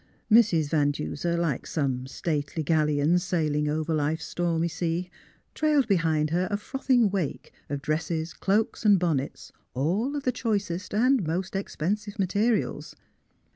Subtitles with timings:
[0.31, 0.71] Mrs.
[0.71, 5.11] Van Duser, like some stately galleon sail ing over life's stormy sea,
[5.53, 10.95] trailed behind her a frothing wake of dresses, cloaks, and bonnets, all of the choicest
[10.95, 12.95] and most expensive materials.